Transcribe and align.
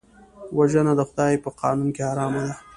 وژنه 0.57 0.93
د 0.95 1.01
خدای 1.09 1.33
په 1.43 1.49
قانون 1.59 1.89
کې 1.95 2.03
حرام 2.09 2.33
ده 2.45 2.51